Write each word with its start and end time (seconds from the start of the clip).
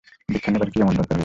দীক্ষা 0.33 0.49
নেবার 0.53 0.69
কী 0.73 0.77
এমন 0.83 0.93
দরকার 0.99 1.09
হয়েছে? 1.15 1.19